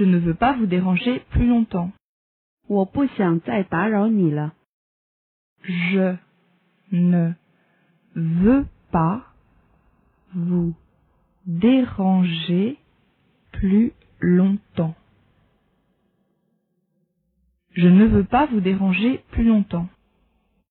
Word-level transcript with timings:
Je 0.00 0.06
ne 0.06 0.16
veux 0.16 0.32
pas 0.32 0.54
vous 0.54 0.64
déranger 0.64 1.20
plus 1.28 1.46
longtemps. 1.46 1.92
Je 2.70 2.74
ne 6.90 7.34
veux 8.14 8.64
pas 8.90 9.22
vous 10.34 10.64
déranger 11.46 12.78
plus 13.52 13.92
longtemps. 14.20 14.94
Je 17.72 17.88
ne 17.88 18.06
veux 18.06 18.24
pas 18.24 18.46
vous 18.46 18.60
déranger 18.60 19.22
plus 19.32 19.44
longtemps. 19.44 19.86